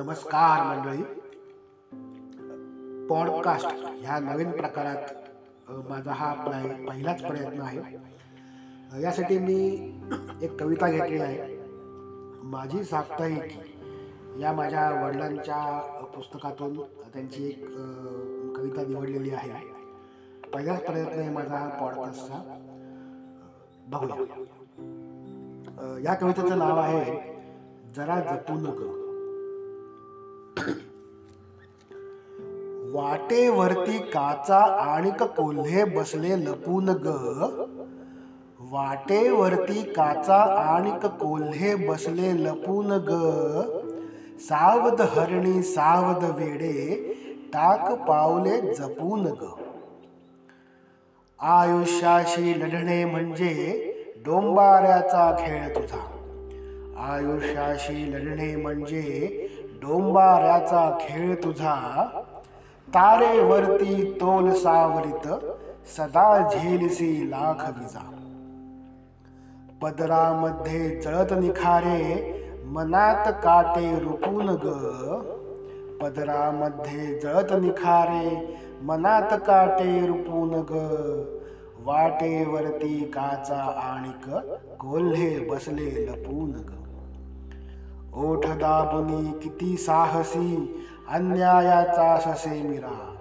[0.00, 1.02] नमस्कार मंडळी.
[3.08, 5.02] पॉडकास्ट ह्या नवीन प्रकारात
[5.88, 7.80] माझा हा प्राय पहिलाच प्रयत्न आहे.
[9.02, 9.58] यासाठी मी
[10.42, 11.58] एक कविता घेतली आहे.
[12.42, 13.58] माझी साप्ताहिक
[14.40, 15.80] या माझ्या वडिलांच्या
[16.16, 17.64] पुस्तकातून त्यांची एक
[18.56, 19.52] कविता निवडलेली आहे.
[20.54, 22.38] पहिलाच प्रयत्न आहे माझा हा पॉडकास्टचा
[23.88, 24.24] बघूया.
[25.98, 27.04] या कवितेचं नाव आहे
[27.96, 29.09] जरा जपून नको.
[32.92, 37.06] वाटेवरती काचा आणिक कोल्हे बसले लपून ग.
[38.60, 43.10] वाटेवरती काचा आणिक कोल्हे बसले लपून ग.
[44.40, 46.98] सावध हरणी सावध वेडे
[47.52, 49.44] टाक पावले जपून ग.
[51.38, 53.86] आयुष्याशी लढणे म्हणजे
[54.24, 56.16] डोंबाऱ्याचा खेळ तुझा.
[56.98, 59.46] आयुष्याशी लढणे म्हणजे
[59.82, 62.06] डोंबाऱ्याचा खेळ तुझा.
[62.88, 65.28] तारेवरती तोल सावरित
[65.96, 68.10] सदा झेलसी लाख विजा.
[69.82, 72.00] पदरामध्ये जळत निखारे
[72.66, 74.66] मनात काटे रुपून ग.
[76.02, 80.74] पदरामध्ये जळत निखारे मनात काटे रुपून ग.
[81.84, 84.30] वाटेवरती काचा आणिक
[84.80, 86.89] कोल्हे बसले लपून ग.
[88.16, 93.16] ओठ दाबुनी किती साहसी अन्यायाचा ससे मिरा.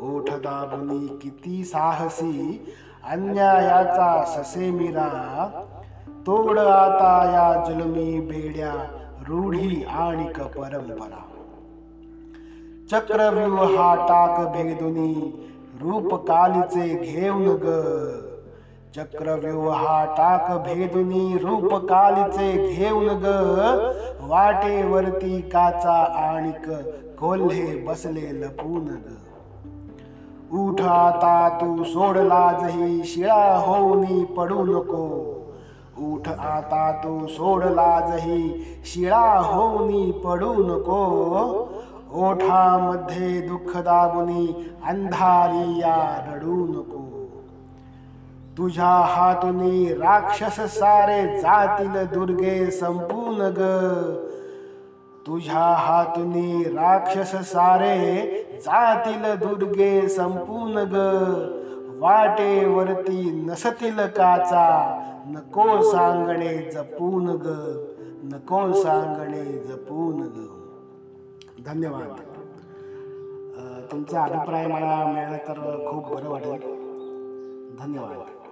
[0.00, 2.66] ओठ दाबुनी किती साहसी
[3.04, 5.08] अन्यायाचा ससे मिरा.
[6.26, 8.72] तोड आता या जुलमी बेड्या
[9.28, 11.22] रूढी आणि परंपरा.
[12.90, 15.42] चक्रव्यूहा टाक भेदुनी
[15.82, 17.66] रूप कालीचे घेऊन ग.
[18.96, 23.24] चक्रव्यूहा टाक भेदुनी रूप कालीचे घेऊन ग.
[24.20, 26.70] वाटेवरती काचा आणिक
[27.20, 29.12] कोल्हे बसले लपून ग.
[30.56, 35.04] उठाता तू सोडलाजही शिळा होऊनी पडू नको.
[36.00, 41.02] उठ आता तू सोडलाजही शिळा होऊनी पडू नको.
[42.12, 47.15] ओठामध्ये दुःख दाबुनी अंधारी या रडू नको.
[48.58, 53.60] तुझ्या हातुनी राक्षस सारे जातील दुर्गे संपून ग.
[55.26, 57.98] तुझ्या हातुनी राक्षस सारे
[58.66, 60.94] जातील दुर्गे संपून ग.
[61.98, 64.68] वाटेवरती नसतील काचा
[65.26, 67.46] नको सांगणे जपून ग.
[68.22, 70.46] नको सांगणे जपून ग.
[71.66, 72.20] धन्यवाद.
[73.92, 76.74] तुमचा अभिप्राय मला मिळाला तर खूप बरं वाटेल.
[77.78, 78.45] धन्यवाद.